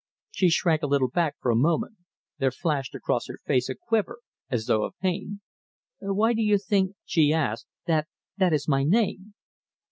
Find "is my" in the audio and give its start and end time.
8.51-8.83